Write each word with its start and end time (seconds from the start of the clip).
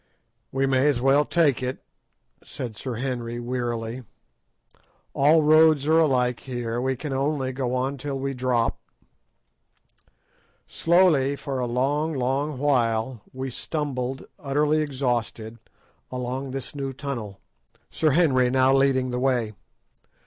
"We 0.51 0.65
may 0.65 0.87
as 0.87 0.99
well 0.99 1.25
take 1.25 1.61
it," 1.61 1.77
said 2.43 2.75
Sir 2.75 2.95
Henry 2.95 3.39
wearily; 3.39 4.01
"all 5.13 5.43
roads 5.43 5.85
are 5.85 5.99
alike 5.99 6.39
here; 6.39 6.81
we 6.81 6.95
can 6.95 7.13
only 7.13 7.51
go 7.51 7.75
on 7.75 7.99
till 7.99 8.17
we 8.17 8.33
drop." 8.33 8.79
Slowly, 10.65 11.35
for 11.35 11.59
a 11.59 11.67
long, 11.67 12.15
long 12.15 12.57
while, 12.57 13.21
we 13.31 13.51
stumbled, 13.51 14.25
utterly 14.39 14.81
exhausted, 14.81 15.59
along 16.11 16.49
this 16.49 16.73
new 16.73 16.93
tunnel, 16.93 17.39
Sir 17.91 18.09
Henry 18.09 18.49
now 18.49 18.73
leading 18.75 19.11
the 19.11 19.19
way. 19.19 19.53